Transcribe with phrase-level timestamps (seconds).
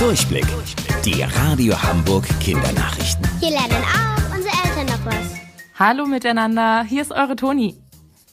[0.00, 0.46] Durchblick.
[1.04, 3.28] Die Radio Hamburg Kindernachrichten.
[3.38, 5.34] Hier lernen auch unsere Eltern noch was.
[5.78, 7.76] Hallo miteinander, hier ist eure Toni.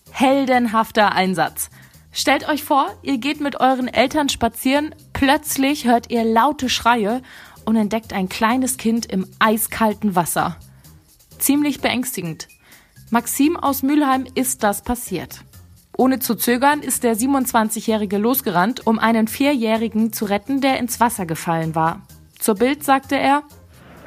[0.10, 1.70] Heldenhafter Einsatz.
[2.14, 7.22] Stellt euch vor, ihr geht mit euren Eltern spazieren, plötzlich hört ihr laute Schreie
[7.66, 10.56] und entdeckt ein kleines Kind im eiskalten Wasser.
[11.38, 12.48] Ziemlich beängstigend.
[13.10, 15.44] Maxim aus Mülheim ist das passiert.
[16.00, 21.26] Ohne zu zögern ist der 27-Jährige losgerannt, um einen Vierjährigen zu retten, der ins Wasser
[21.26, 22.02] gefallen war.
[22.38, 23.42] Zur Bild sagte er,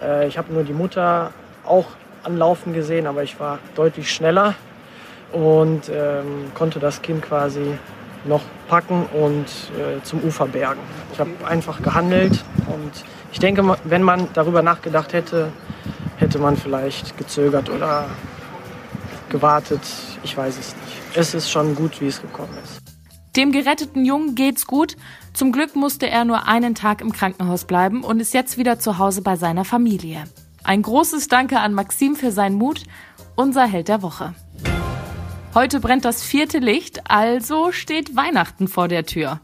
[0.00, 1.32] äh, ich habe nur die Mutter
[1.66, 1.86] auch
[2.22, 4.54] anlaufen gesehen, aber ich war deutlich schneller
[5.32, 7.76] und ähm, konnte das Kind quasi
[8.24, 10.80] noch packen und äh, zum Ufer bergen.
[11.12, 12.92] Ich habe einfach gehandelt und
[13.32, 15.50] ich denke, wenn man darüber nachgedacht hätte,
[16.18, 18.06] hätte man vielleicht gezögert oder
[19.30, 19.80] gewartet.
[20.22, 22.80] Ich weiß es nicht es ist schon gut, wie es gekommen ist.
[23.36, 24.96] Dem geretteten Jungen geht's gut.
[25.32, 28.98] Zum Glück musste er nur einen Tag im Krankenhaus bleiben und ist jetzt wieder zu
[28.98, 30.24] Hause bei seiner Familie.
[30.64, 32.82] Ein großes Danke an Maxim für seinen Mut,
[33.36, 34.34] unser Held der Woche.
[35.54, 39.40] Heute brennt das vierte Licht, also steht Weihnachten vor der Tür.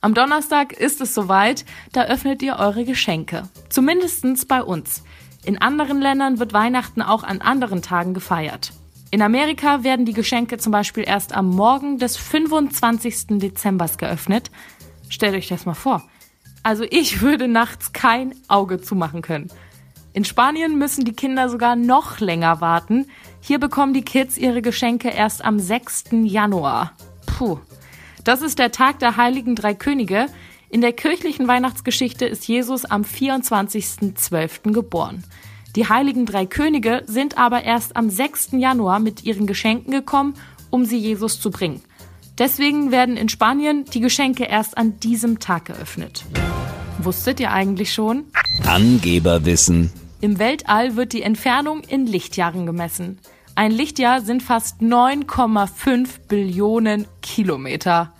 [0.00, 3.44] Am Donnerstag ist es soweit, da öffnet ihr eure Geschenke.
[3.68, 5.02] Zumindestens bei uns.
[5.44, 8.72] In anderen Ländern wird Weihnachten auch an anderen Tagen gefeiert.
[9.10, 13.38] In Amerika werden die Geschenke zum Beispiel erst am Morgen des 25.
[13.38, 14.50] Dezembers geöffnet.
[15.08, 16.02] Stellt euch das mal vor.
[16.62, 19.48] Also ich würde nachts kein Auge zumachen können.
[20.12, 23.06] In Spanien müssen die Kinder sogar noch länger warten.
[23.40, 26.04] Hier bekommen die Kids ihre Geschenke erst am 6.
[26.24, 26.92] Januar.
[27.26, 27.58] Puh.
[28.24, 30.26] Das ist der Tag der heiligen drei Könige.
[30.68, 34.72] In der kirchlichen Weihnachtsgeschichte ist Jesus am 24.12.
[34.72, 35.22] geboren.
[35.76, 38.52] Die heiligen drei Könige sind aber erst am 6.
[38.52, 40.32] Januar mit ihren Geschenken gekommen,
[40.70, 41.82] um sie Jesus zu bringen.
[42.38, 46.24] Deswegen werden in Spanien die Geschenke erst an diesem Tag geöffnet.
[46.98, 48.24] Wusstet ihr eigentlich schon?
[48.64, 49.92] Angeberwissen.
[50.22, 53.18] Im Weltall wird die Entfernung in Lichtjahren gemessen.
[53.54, 58.14] Ein Lichtjahr sind fast 9,5 Billionen Kilometer.